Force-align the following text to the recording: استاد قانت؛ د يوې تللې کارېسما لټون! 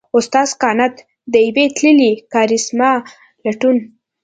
استاد 0.17 0.49
قانت؛ 0.61 0.95
د 1.31 1.33
يوې 1.47 1.65
تللې 1.77 2.11
کارېسما 2.33 2.91
لټون! 3.45 3.77